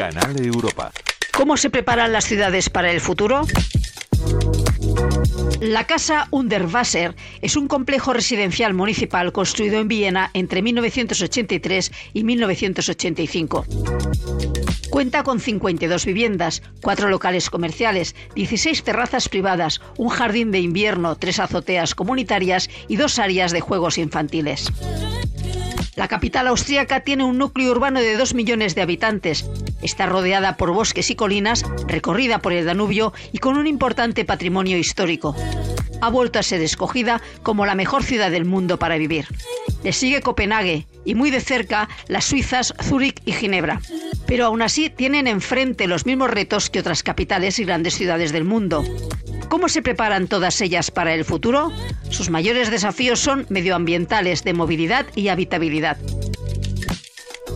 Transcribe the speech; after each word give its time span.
Canal 0.00 0.42
Europa. 0.42 0.92
¿Cómo 1.30 1.58
se 1.58 1.68
preparan 1.68 2.10
las 2.10 2.24
ciudades 2.24 2.70
para 2.70 2.90
el 2.90 3.02
futuro? 3.02 3.42
La 5.60 5.86
Casa 5.86 6.26
Unterwasser 6.30 7.14
es 7.42 7.54
un 7.54 7.68
complejo 7.68 8.14
residencial 8.14 8.72
municipal 8.72 9.30
construido 9.30 9.78
en 9.78 9.88
Viena 9.88 10.30
entre 10.32 10.62
1983 10.62 11.92
y 12.14 12.24
1985. 12.24 13.66
Cuenta 14.88 15.22
con 15.22 15.38
52 15.38 16.06
viviendas, 16.06 16.62
cuatro 16.80 17.10
locales 17.10 17.50
comerciales, 17.50 18.16
16 18.34 18.82
terrazas 18.82 19.28
privadas, 19.28 19.82
un 19.98 20.08
jardín 20.08 20.50
de 20.50 20.60
invierno, 20.60 21.16
tres 21.16 21.38
azoteas 21.40 21.94
comunitarias 21.94 22.70
y 22.88 22.96
dos 22.96 23.18
áreas 23.18 23.52
de 23.52 23.60
juegos 23.60 23.98
infantiles. 23.98 24.72
La 25.96 26.08
capital 26.08 26.46
austríaca 26.46 27.00
tiene 27.00 27.24
un 27.24 27.38
núcleo 27.38 27.70
urbano 27.72 28.00
de 28.00 28.16
2 28.16 28.34
millones 28.34 28.74
de 28.74 28.82
habitantes. 28.82 29.44
Está 29.82 30.06
rodeada 30.06 30.56
por 30.56 30.72
bosques 30.72 31.10
y 31.10 31.16
colinas, 31.16 31.64
recorrida 31.86 32.38
por 32.38 32.52
el 32.52 32.64
Danubio 32.64 33.12
y 33.32 33.38
con 33.38 33.56
un 33.56 33.66
importante 33.66 34.24
patrimonio 34.24 34.78
histórico. 34.78 35.34
Ha 36.00 36.08
vuelto 36.08 36.38
a 36.38 36.42
ser 36.42 36.62
escogida 36.62 37.20
como 37.42 37.66
la 37.66 37.74
mejor 37.74 38.04
ciudad 38.04 38.30
del 38.30 38.44
mundo 38.44 38.78
para 38.78 38.96
vivir. 38.96 39.26
Le 39.82 39.92
sigue 39.92 40.22
Copenhague 40.22 40.86
y 41.04 41.14
muy 41.14 41.30
de 41.30 41.40
cerca 41.40 41.88
las 42.06 42.24
suizas 42.24 42.74
Zúrich 42.82 43.20
y 43.24 43.32
Ginebra. 43.32 43.80
Pero 44.26 44.46
aún 44.46 44.62
así 44.62 44.90
tienen 44.90 45.26
enfrente 45.26 45.86
los 45.86 46.06
mismos 46.06 46.30
retos 46.30 46.70
que 46.70 46.80
otras 46.80 47.02
capitales 47.02 47.58
y 47.58 47.64
grandes 47.64 47.94
ciudades 47.94 48.32
del 48.32 48.44
mundo. 48.44 48.84
¿Cómo 49.50 49.68
se 49.68 49.82
preparan 49.82 50.28
todas 50.28 50.60
ellas 50.60 50.92
para 50.92 51.12
el 51.12 51.24
futuro? 51.24 51.72
Sus 52.08 52.30
mayores 52.30 52.70
desafíos 52.70 53.18
son 53.18 53.46
medioambientales, 53.48 54.44
de 54.44 54.54
movilidad 54.54 55.06
y 55.16 55.26
habitabilidad. 55.26 55.98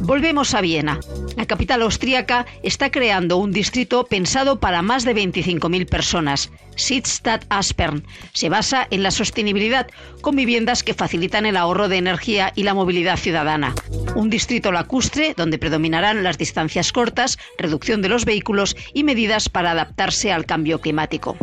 Volvemos 0.01 0.55
a 0.55 0.61
Viena. 0.61 0.99
La 1.37 1.47
capital 1.47 1.83
austríaca 1.83 2.47
está 2.65 2.91
creando 2.91 3.37
un 3.37 3.53
distrito 3.53 4.07
pensado 4.07 4.59
para 4.59 4.83
más 4.83 5.05
de 5.05 5.15
25.000 5.15 5.89
personas. 5.89 6.51
Sittstadt 6.75 7.45
Aspern 7.49 8.05
se 8.33 8.49
basa 8.49 8.89
en 8.91 9.05
la 9.05 9.13
sostenibilidad 9.13 9.87
con 10.21 10.35
viviendas 10.35 10.83
que 10.83 10.95
facilitan 10.95 11.47
el 11.47 11.57
ahorro 11.57 11.89
de 11.89 11.99
energía 11.99 12.53
y 12.57 12.65
la 12.65 12.75
movilidad 12.75 13.19
ciudadana. 13.19 13.73
Un 14.17 14.31
distrito 14.31 14.73
lacustre 14.73 15.35
donde 15.37 15.59
predominarán 15.59 16.25
las 16.25 16.39
distancias 16.39 16.91
cortas, 16.91 17.39
reducción 17.57 18.03
de 18.03 18.09
los 18.09 18.25
vehículos 18.25 18.77
y 18.93 19.05
medidas 19.05 19.49
para 19.49 19.71
adaptarse 19.71 20.33
al 20.33 20.45
cambio 20.45 20.81
climático. 20.81 21.37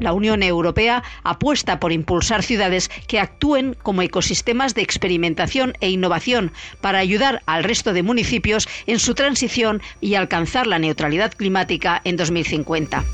La 0.00 0.12
Unión 0.14 0.42
Europea 0.42 1.02
apuesta 1.22 1.78
por 1.78 1.92
impulsar 1.92 2.42
ciudades 2.42 2.90
que 3.06 3.20
actúen 3.20 3.76
como 3.82 4.02
ecosistemas 4.02 4.74
de 4.74 4.82
experimentación 4.82 5.74
e 5.80 5.90
innovación 5.90 6.52
para 6.80 6.98
ayudar 6.98 7.42
al 7.46 7.64
resto 7.64 7.92
de 7.92 8.02
municipios 8.02 8.66
en 8.86 8.98
su 8.98 9.14
transición 9.14 9.82
y 10.00 10.14
alcanzar 10.14 10.66
la 10.66 10.78
neutralidad 10.78 11.32
climática 11.32 12.00
en 12.04 12.16
2050. 12.16 13.04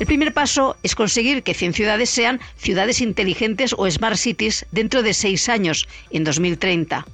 El 0.00 0.06
primer 0.06 0.34
paso 0.34 0.76
es 0.82 0.94
conseguir 0.94 1.42
que 1.42 1.54
100 1.54 1.74
ciudades 1.74 2.10
sean 2.10 2.40
ciudades 2.56 3.00
inteligentes 3.00 3.74
o 3.76 3.88
smart 3.90 4.16
cities 4.16 4.66
dentro 4.72 5.02
de 5.02 5.14
seis 5.14 5.48
años, 5.48 5.86
en 6.10 6.24
2030 6.24 7.06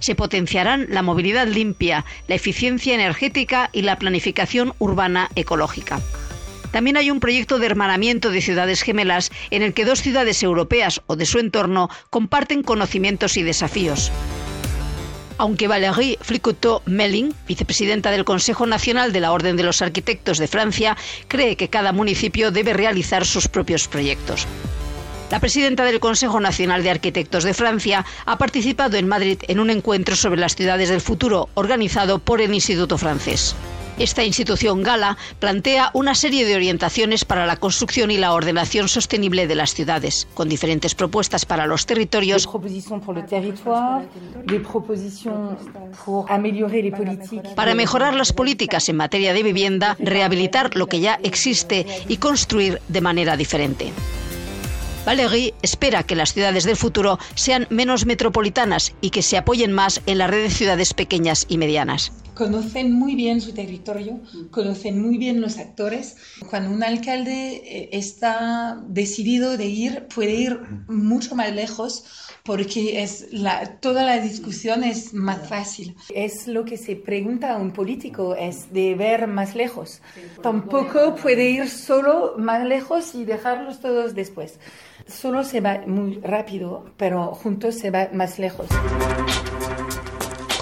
se 0.00 0.14
potenciarán 0.14 0.86
la 0.88 1.02
movilidad 1.02 1.46
limpia, 1.46 2.04
la 2.26 2.34
eficiencia 2.34 2.94
energética 2.94 3.70
y 3.72 3.82
la 3.82 3.98
planificación 3.98 4.74
urbana 4.78 5.30
ecológica. 5.36 6.00
También 6.74 6.96
hay 6.96 7.08
un 7.12 7.20
proyecto 7.20 7.60
de 7.60 7.66
hermanamiento 7.66 8.30
de 8.30 8.40
ciudades 8.40 8.82
gemelas 8.82 9.30
en 9.52 9.62
el 9.62 9.74
que 9.74 9.84
dos 9.84 10.02
ciudades 10.02 10.42
europeas 10.42 11.02
o 11.06 11.14
de 11.14 11.24
su 11.24 11.38
entorno 11.38 11.88
comparten 12.10 12.64
conocimientos 12.64 13.36
y 13.36 13.44
desafíos. 13.44 14.10
Aunque 15.38 15.68
Valérie 15.68 16.18
Flicoteau-Melling, 16.20 17.32
vicepresidenta 17.46 18.10
del 18.10 18.24
Consejo 18.24 18.66
Nacional 18.66 19.12
de 19.12 19.20
la 19.20 19.30
Orden 19.30 19.56
de 19.56 19.62
los 19.62 19.82
Arquitectos 19.82 20.38
de 20.38 20.48
Francia, 20.48 20.96
cree 21.28 21.54
que 21.54 21.70
cada 21.70 21.92
municipio 21.92 22.50
debe 22.50 22.72
realizar 22.72 23.24
sus 23.24 23.46
propios 23.46 23.86
proyectos. 23.86 24.44
La 25.30 25.38
presidenta 25.38 25.84
del 25.84 26.00
Consejo 26.00 26.40
Nacional 26.40 26.82
de 26.82 26.90
Arquitectos 26.90 27.44
de 27.44 27.54
Francia 27.54 28.04
ha 28.26 28.36
participado 28.36 28.96
en 28.96 29.06
Madrid 29.06 29.38
en 29.46 29.60
un 29.60 29.70
encuentro 29.70 30.16
sobre 30.16 30.40
las 30.40 30.56
ciudades 30.56 30.88
del 30.88 31.00
futuro 31.00 31.48
organizado 31.54 32.18
por 32.18 32.40
el 32.40 32.52
Instituto 32.52 32.98
francés. 32.98 33.54
Esta 33.98 34.24
institución 34.24 34.82
gala 34.82 35.16
plantea 35.38 35.90
una 35.94 36.16
serie 36.16 36.44
de 36.44 36.56
orientaciones 36.56 37.24
para 37.24 37.46
la 37.46 37.56
construcción 37.56 38.10
y 38.10 38.16
la 38.16 38.32
ordenación 38.32 38.88
sostenible 38.88 39.46
de 39.46 39.54
las 39.54 39.72
ciudades, 39.72 40.26
con 40.34 40.48
diferentes 40.48 40.96
propuestas 40.96 41.46
para 41.46 41.66
los 41.66 41.86
territorios, 41.86 42.48
para 47.54 47.74
mejorar 47.76 48.14
las 48.14 48.32
políticas 48.32 48.88
en 48.88 48.96
materia 48.96 49.32
de 49.32 49.42
vivienda, 49.44 49.96
rehabilitar 50.00 50.74
lo 50.74 50.88
que 50.88 50.98
ya 50.98 51.20
existe 51.22 51.86
y 52.08 52.16
construir 52.16 52.80
de 52.88 53.00
manera 53.00 53.36
diferente. 53.36 53.92
Valéry 55.06 55.54
espera 55.62 56.02
que 56.02 56.16
las 56.16 56.32
ciudades 56.32 56.64
del 56.64 56.76
futuro 56.76 57.18
sean 57.34 57.68
menos 57.70 58.06
metropolitanas 58.06 58.92
y 59.00 59.10
que 59.10 59.22
se 59.22 59.36
apoyen 59.36 59.70
más 59.70 60.00
en 60.06 60.18
la 60.18 60.26
red 60.26 60.42
de 60.42 60.50
ciudades 60.50 60.94
pequeñas 60.94 61.46
y 61.48 61.58
medianas 61.58 62.23
conocen 62.34 62.92
muy 62.92 63.14
bien 63.14 63.40
su 63.40 63.52
territorio, 63.52 64.20
conocen 64.50 65.00
muy 65.00 65.18
bien 65.18 65.40
los 65.40 65.58
actores. 65.58 66.16
Cuando 66.50 66.70
un 66.70 66.82
alcalde 66.82 67.62
eh, 67.64 67.88
está 67.92 68.82
decidido 68.88 69.56
de 69.56 69.66
ir, 69.66 70.06
puede 70.14 70.34
ir 70.34 70.60
mucho 70.88 71.34
más 71.34 71.52
lejos 71.54 72.04
porque 72.44 73.02
es 73.02 73.28
la, 73.32 73.78
toda 73.80 74.04
la 74.04 74.18
discusión 74.18 74.84
es 74.84 75.14
más 75.14 75.48
fácil. 75.48 75.96
Es 76.14 76.46
lo 76.46 76.64
que 76.64 76.76
se 76.76 76.94
pregunta 76.96 77.54
a 77.54 77.56
un 77.56 77.72
político, 77.72 78.34
es 78.34 78.72
de 78.72 78.94
ver 78.94 79.26
más 79.26 79.54
lejos. 79.54 80.02
Tampoco 80.42 81.14
puede 81.14 81.48
ir 81.50 81.68
solo 81.68 82.34
más 82.36 82.64
lejos 82.66 83.14
y 83.14 83.24
dejarlos 83.24 83.80
todos 83.80 84.14
después. 84.14 84.58
Solo 85.06 85.44
se 85.44 85.60
va 85.60 85.82
muy 85.86 86.18
rápido, 86.20 86.92
pero 86.96 87.34
juntos 87.34 87.76
se 87.76 87.90
va 87.90 88.10
más 88.12 88.38
lejos 88.38 88.68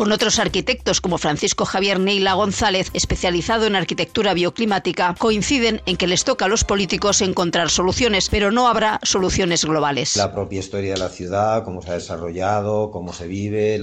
con 0.02 0.10
otros 0.10 0.40
arquitectos 0.40 1.00
como 1.00 1.16
Francisco 1.16 1.64
Javier 1.64 2.00
Neila 2.00 2.32
González, 2.32 2.90
especializado 2.92 3.66
en 3.66 3.76
arquitectura 3.76 4.34
bioclimática, 4.34 5.14
coinciden 5.16 5.80
en 5.86 5.96
que 5.96 6.08
les 6.08 6.24
toca 6.24 6.46
a 6.46 6.48
los 6.48 6.64
políticos 6.64 7.22
encontrar 7.22 7.70
soluciones, 7.70 8.28
pero 8.28 8.50
no 8.50 8.66
habrá 8.66 8.98
soluciones 9.04 9.64
globales. 9.64 10.16
La 10.16 10.34
propia 10.34 10.58
historia 10.58 10.94
de 10.94 10.98
la 10.98 11.08
ciudad, 11.08 11.62
cómo 11.62 11.82
se 11.82 11.90
ha 11.92 11.94
desarrollado, 11.94 12.90
cómo 12.90 13.12
se 13.12 13.28
vive, 13.28 13.80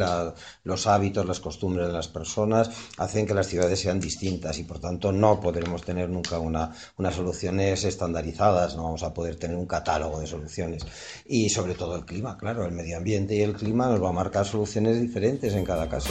los 0.66 0.88
hábitos, 0.88 1.26
las 1.26 1.40
costumbres 1.40 1.88
de 1.88 1.94
las 1.94 2.10
personas, 2.10 2.70
hacen 2.98 3.26
que 3.26 3.34
las 3.34 3.48
ciudades 3.48 3.80
sean 3.80 4.02
distintas 4.02 4.60
y 4.60 4.66
por 4.66 4.80
tanto 4.80 5.14
no 5.14 5.40
podremos 5.40 5.84
tener 5.84 6.10
nunca 6.10 6.38
una, 6.38 6.74
unas 6.98 7.16
soluciones 7.16 7.86
estandarizadas, 7.86 8.76
no 8.76 8.84
vamos 8.84 9.04
a 9.04 9.14
poder 9.14 9.38
tener 9.38 9.56
un 9.56 9.68
catálogo 9.68 10.20
de 10.20 10.28
soluciones. 10.28 10.86
Y 11.26 11.50
sobre 11.50 11.76
todo 11.76 11.96
el 11.96 12.04
clima, 12.04 12.38
claro, 12.38 12.66
el 12.66 12.74
medio 12.74 12.98
ambiente 12.98 13.36
y 13.36 13.42
el 13.42 13.54
clima 13.54 13.88
nos 13.88 14.04
va 14.04 14.10
a 14.10 14.12
marcar 14.12 14.46
soluciones 14.46 15.00
diferentes 15.00 15.54
en 15.54 15.64
cada 15.64 15.88
caso. 15.88 16.09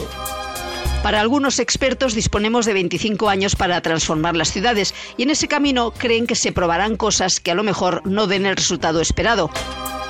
Para 1.03 1.21
algunos 1.21 1.59
expertos 1.59 2.13
disponemos 2.13 2.65
de 2.65 2.73
25 2.73 3.29
años 3.29 3.55
para 3.55 3.81
transformar 3.81 4.35
las 4.35 4.51
ciudades 4.51 4.93
y 5.17 5.23
en 5.23 5.29
ese 5.29 5.47
camino 5.47 5.91
creen 5.91 6.27
que 6.27 6.35
se 6.35 6.51
probarán 6.51 6.97
cosas 6.97 7.39
que 7.39 7.51
a 7.51 7.55
lo 7.55 7.63
mejor 7.63 8.05
no 8.05 8.27
den 8.27 8.45
el 8.45 8.57
resultado 8.57 8.99
esperado. 8.99 9.49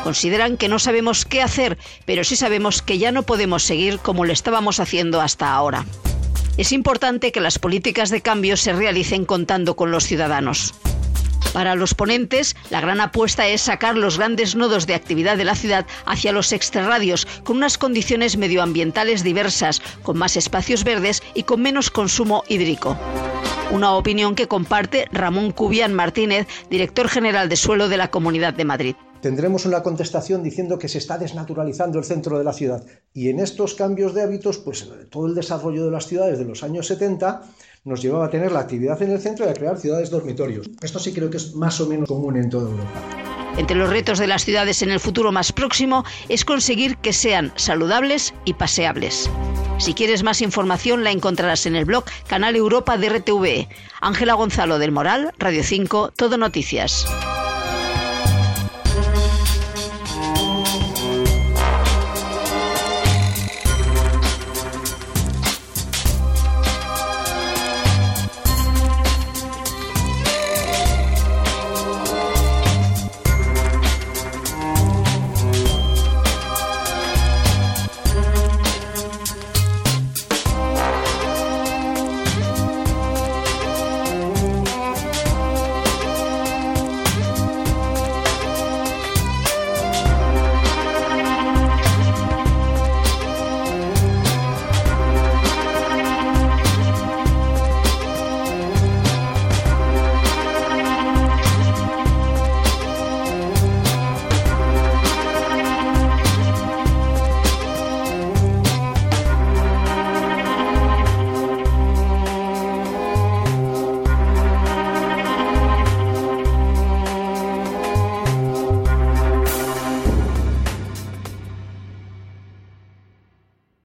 Consideran 0.04 0.58
que 0.58 0.68
no 0.68 0.80
sabemos 0.80 1.26
qué 1.26 1.42
hacer, 1.42 1.78
pero 2.06 2.24
sí 2.24 2.36
sabemos 2.36 2.82
que 2.82 2.98
ya 2.98 3.12
no 3.12 3.24
podemos 3.24 3.64
seguir 3.64 4.00
como 4.00 4.26
lo 4.26 4.34
estábamos 4.34 4.80
haciendo 4.80 5.22
hasta 5.22 5.54
ahora. 5.54 5.86
Es 6.58 6.72
importante 6.72 7.32
que 7.32 7.40
las 7.40 7.60
políticas 7.60 8.10
de 8.10 8.22
cambio 8.22 8.58
se 8.58 8.74
realicen 8.74 9.26
contando 9.26 9.76
con 9.76 9.92
los 9.92 10.06
ciudadanos. 10.06 10.74
Para 11.54 11.76
los 11.76 11.96
ponentes, 11.96 12.56
la 12.70 12.80
gran 12.80 13.02
apuesta 13.02 13.48
es 13.48 13.62
sacar 13.62 13.98
los 13.98 14.18
grandes 14.18 14.56
nodos 14.56 14.86
de 14.86 14.94
actividad 14.94 15.36
de 15.36 15.46
la 15.46 15.56
ciudad 15.56 15.88
hacia 16.06 16.32
los 16.32 16.52
extrarradios, 16.52 17.26
con 17.44 17.58
unas 17.58 17.78
condiciones 17.78 18.38
medioambientales 18.38 19.24
diversas, 19.24 19.82
con 20.04 20.18
más 20.18 20.38
espacios 20.38 20.84
verdes 20.84 21.24
y 21.34 21.44
con 21.44 21.62
menos 21.62 21.90
consumo 21.90 22.44
hídrico. 22.48 22.98
Una 23.72 23.94
opinión 23.94 24.36
que 24.36 24.48
comparte 24.48 25.08
Ramón 25.12 25.52
Cubian 25.52 25.94
Martínez, 25.94 26.48
director 26.70 27.08
general 27.08 27.50
de 27.50 27.56
suelo 27.56 27.90
de 27.90 27.98
la 27.98 28.12
Comunidad 28.12 28.54
de 28.54 28.66
Madrid 28.66 28.96
tendremos 29.22 29.66
una 29.66 29.84
contestación 29.84 30.44
diciendo 30.44 30.80
que 30.80 30.88
se 30.88 30.98
está 30.98 31.18
desnaturalizando 31.18 32.00
el 32.00 32.06
centro 32.06 32.38
de 32.38 32.46
la 32.46 32.54
ciudad. 32.54 32.86
Y 33.14 33.30
en 33.30 33.40
estos 33.40 33.76
cambios 33.76 34.14
de 34.14 34.22
hábitos, 34.22 34.60
pues 34.60 34.90
todo 35.10 35.28
el 35.28 35.36
desarrollo 35.36 35.84
de 35.86 35.92
las 35.92 36.08
ciudades 36.08 36.40
de 36.40 36.46
los 36.46 36.64
años 36.64 36.88
70 36.88 37.42
nos 37.90 38.02
llevaba 38.02 38.26
a 38.26 38.30
tener 38.30 38.52
la 38.52 38.60
actividad 38.60 39.02
en 39.02 39.12
el 39.12 39.20
centro 39.20 39.46
y 39.46 39.50
a 39.50 39.54
crear 39.54 39.78
ciudades 39.78 40.10
dormitorios. 40.10 40.70
Esto 40.82 41.00
sí 41.00 41.12
creo 41.12 41.30
que 41.30 41.38
es 41.38 41.56
más 41.56 41.82
o 41.82 41.88
menos 41.88 42.08
común 42.08 42.38
en 42.38 42.50
toda 42.50 42.70
Europa. 42.70 43.20
Entre 43.58 43.76
los 43.76 43.90
retos 43.90 44.20
de 44.20 44.28
las 44.28 44.46
ciudades 44.46 44.82
en 44.84 44.92
el 44.92 45.00
futuro 45.00 45.32
más 45.32 45.52
próximo 45.52 46.06
es 46.30 46.46
conseguir 46.46 46.96
que 46.98 47.12
sean 47.12 47.52
saludables 47.56 48.34
y 48.46 48.54
paseables. 48.54 49.30
Si 49.80 49.94
quieres 49.94 50.24
más 50.24 50.42
información 50.42 51.04
la 51.04 51.12
encontrarás 51.12 51.66
en 51.66 51.76
el 51.76 51.86
blog 51.86 52.06
Canal 52.28 52.56
Europa 52.56 52.98
de 52.98 53.10
RTV. 53.10 53.68
Ángela 54.02 54.36
Gonzalo 54.36 54.80
del 54.80 54.92
Moral, 54.92 55.34
Radio 55.40 55.64
5, 55.64 56.14
Todo 56.16 56.38
Noticias. 56.38 57.06